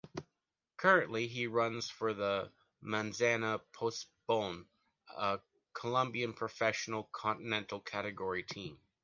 [0.77, 2.51] Currently, he runs for the
[2.83, 4.65] Manzana Postobón,
[5.15, 5.39] a
[5.75, 8.79] Colombian Professional Continental category team.